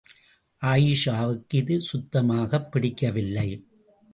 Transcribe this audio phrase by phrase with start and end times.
[0.61, 3.65] ஆயீஷாவுக்கு இது சுத்தமாகப் பிடிக்கவில்லை.